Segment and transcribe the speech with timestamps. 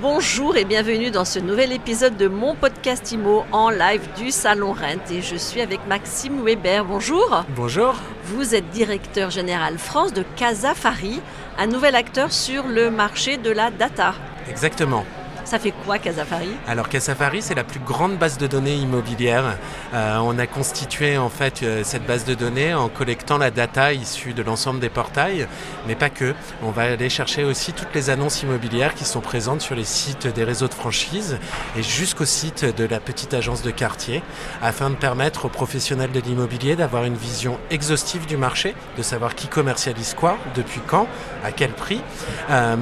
[0.00, 4.72] Bonjour et bienvenue dans ce nouvel épisode de mon podcast IMO en live du Salon
[4.72, 5.10] Rent.
[5.10, 6.84] Et je suis avec Maxime Weber.
[6.84, 7.44] Bonjour.
[7.56, 7.94] Bonjour.
[8.26, 11.20] Vous êtes directeur général France de Casafari,
[11.58, 14.14] un nouvel acteur sur le marché de la data.
[14.48, 15.04] Exactement.
[15.48, 16.50] Ça fait quoi Casafari?
[16.66, 19.56] Alors Casafari, c'est la plus grande base de données immobilière.
[19.94, 23.94] Euh, on a constitué en fait euh, cette base de données en collectant la data
[23.94, 25.48] issue de l'ensemble des portails,
[25.86, 26.34] mais pas que.
[26.62, 30.26] On va aller chercher aussi toutes les annonces immobilières qui sont présentes sur les sites
[30.26, 31.38] des réseaux de franchise
[31.78, 34.22] et jusqu'au site de la petite agence de quartier,
[34.60, 39.34] afin de permettre aux professionnels de l'immobilier d'avoir une vision exhaustive du marché, de savoir
[39.34, 41.06] qui commercialise quoi, depuis quand,
[41.42, 42.02] à quel prix,
[42.50, 42.76] euh,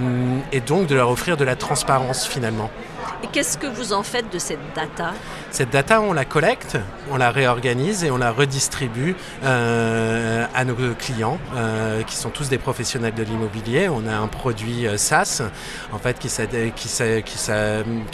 [0.50, 2.95] et donc de leur offrir de la transparence finalement No.
[3.22, 5.12] Et qu'est-ce que vous en faites de cette data?
[5.50, 6.76] Cette data, on la collecte,
[7.10, 12.48] on la réorganise et on la redistribue euh, à nos clients, euh, qui sont tous
[12.48, 13.88] des professionnels de l'immobilier.
[13.88, 15.42] On a un produit euh, SaaS,
[15.92, 16.28] en fait, qui,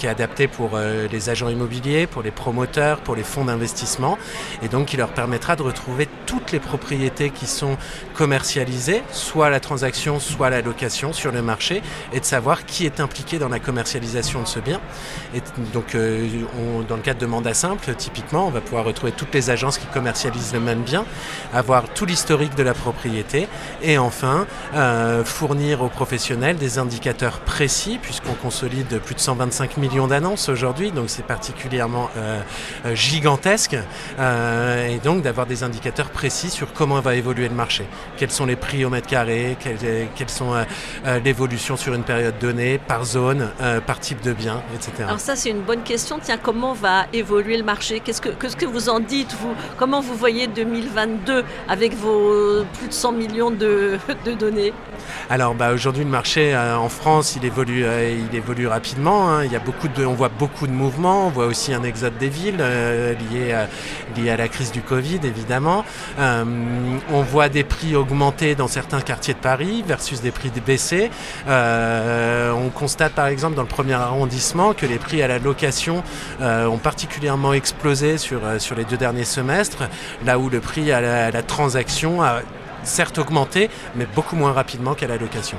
[0.07, 4.19] est adapté pour les agents immobiliers, pour les promoteurs, pour les fonds d'investissement,
[4.63, 7.77] et donc qui leur permettra de retrouver toutes les propriétés qui sont
[8.15, 11.83] commercialisées, soit la transaction, soit la location sur le marché,
[12.13, 14.81] et de savoir qui est impliqué dans la commercialisation de ce bien.
[15.35, 15.41] Et
[15.73, 16.29] donc, euh,
[16.89, 19.87] dans le cadre de mandat simple, typiquement, on va pouvoir retrouver toutes les agences qui
[19.87, 21.05] commercialisent le même bien,
[21.55, 23.49] avoir tout l'historique de la propriété
[23.83, 30.07] et enfin euh, fournir aux professionnels des indicateurs précis, puisqu'on consolide plus de 125 millions
[30.07, 32.41] d'annonces aujourd'hui, donc c'est particulièrement euh,
[32.95, 33.77] gigantesque,
[34.19, 38.57] et donc d'avoir des indicateurs précis sur comment va évoluer le marché, quels sont les
[38.57, 40.53] prix au mètre carré, quelles, quelles sont
[41.25, 43.51] l'évolution sur une période donnée, par zone,
[43.87, 45.05] par type de bien, etc.
[45.07, 46.19] Alors ça, c'est une bonne question.
[46.23, 50.47] Tiens, comment va évoluer le marché Qu'est-ce que, vous en dites, vous Comment vous voyez
[50.47, 54.73] 2022 avec vos plus de 100 millions de, de données
[55.31, 59.31] alors bah, aujourd'hui le marché euh, en France il évolue, euh, il évolue rapidement.
[59.31, 59.45] Hein.
[59.45, 62.17] Il y a beaucoup de, on voit beaucoup de mouvements, on voit aussi un exode
[62.19, 63.69] des villes euh, lié, à,
[64.17, 65.85] lié à la crise du Covid évidemment.
[66.19, 71.11] on voit des prix augmenter dans certains quartiers de Paris versus des prix baisser.
[71.49, 76.03] on constate par exemple dans le premier arrondissement que les prix à la location
[76.41, 79.89] ont particulièrement explosé sur, sur les deux derniers semestres,
[80.25, 82.41] là où le prix à la transaction a
[82.85, 85.59] certes augmenté, mais beaucoup moins rapidement qu'à la location.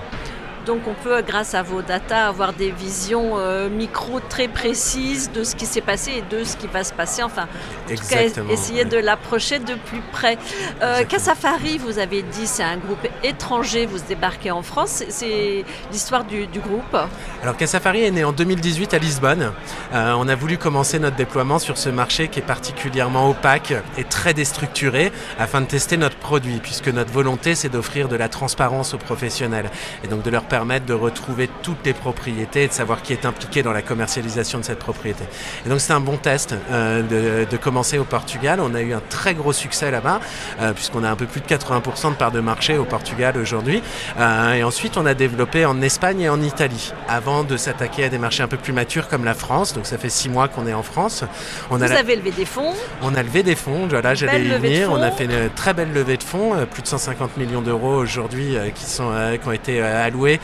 [0.66, 5.44] Donc on peut, grâce à vos datas, avoir des visions euh, micro très précises de
[5.44, 7.22] ce qui s'est passé et de ce qui va se passer.
[7.22, 7.48] Enfin,
[7.92, 10.38] en tout cas, essayer de l'approcher de plus près.
[10.82, 15.04] Euh, Casafari, vous avez dit, c'est un groupe étranger, vous débarquez en France.
[15.10, 16.96] C'est l'histoire du, groupe
[17.42, 19.52] Alors Casafari est né en 2018 à Lisbonne.
[19.94, 24.04] Euh, on a voulu commencer notre déploiement sur ce marché qui est particulièrement opaque et
[24.04, 28.94] très déstructuré afin de tester notre produit, puisque notre volonté, c'est d'offrir de la transparence
[28.94, 29.70] aux professionnels
[30.04, 33.26] et donc de leur permettre de retrouver toutes les propriétés et de savoir qui est
[33.26, 35.24] impliqué dans la commercialisation de cette propriété.
[35.66, 38.60] Et donc c'est un bon test euh, de, commencer au Portugal.
[38.62, 40.20] On a eu un très gros succès là-bas,
[40.62, 43.82] euh, puisqu'on a un peu plus de 80% de part de marché au Portugal aujourd'hui.
[44.20, 48.10] Euh, et ensuite on a développé en Espagne et en Italie, avant de s'attaquer à
[48.10, 49.74] des marchés un peu plus matures comme la France.
[49.74, 51.24] Donc ça fait six mois qu'on est en France.
[51.72, 54.92] On Vous avez levé des fonds On a levé des fonds, voilà, j'allais y venir.
[54.92, 58.56] On a fait une très belle levée de fonds, plus de 150 millions d'euros aujourd'hui
[58.76, 60.40] qui, sont, qui ont été alloués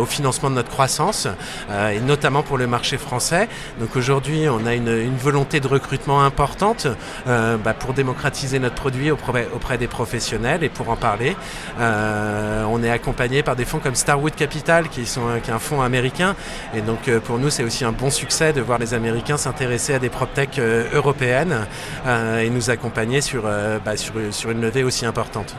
[0.00, 1.28] au financement de notre croissance,
[1.70, 3.48] euh, et notamment pour le marché français.
[3.78, 6.86] Donc aujourd'hui, on a une, volonté de recrutement importante
[7.26, 11.36] euh, bah, pour démocratiser notre produit auprès, des professionnels et pour en parler.
[11.78, 16.34] on est accompagné par des fonds comme Starwood Capital, qui, sont, est un fonds américain.
[16.74, 19.98] Et donc pour nous, c'est aussi un bon succès de voir les Américains s'intéresser à
[19.98, 20.58] des PropTech
[20.92, 21.66] européennes
[22.06, 25.54] et nous accompagner sur, bah, sur, sur une levée aussi importante.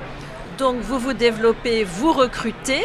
[0.58, 2.84] Donc vous vous développez, vous recrutez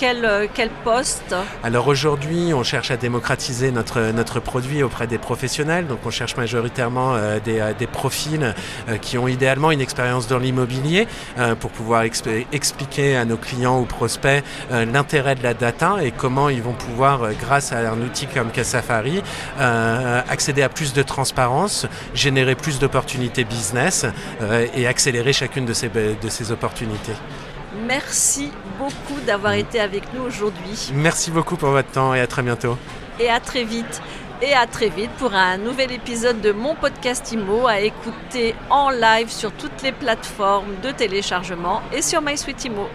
[0.00, 5.18] quel, euh, quel poste Alors aujourd'hui, on cherche à démocratiser notre, notre produit auprès des
[5.18, 5.86] professionnels.
[5.86, 8.54] Donc on cherche majoritairement euh, des, euh, des, profils
[9.02, 11.08] qui ont idéalement une expérience dans l'immobilier
[11.58, 12.02] pour pouvoir
[12.52, 17.32] expliquer à nos clients ou prospects l'intérêt de la data et comment ils vont pouvoir,
[17.34, 19.22] grâce à un outil comme Casafari,
[19.58, 24.06] accéder à plus de transparence, générer plus d'opportunités business
[24.74, 27.16] et accélérer chacune de ces, de ces opportunités.
[27.86, 30.90] Merci beaucoup d'avoir été avec nous aujourd'hui.
[30.94, 32.76] Merci beaucoup pour votre temps et à très bientôt.
[33.18, 34.00] Et à très vite.
[34.42, 38.88] Et à très vite pour un nouvel épisode de mon podcast IMO à écouter en
[38.88, 42.88] live sur toutes les plateformes de téléchargement et sur MySuite IMO.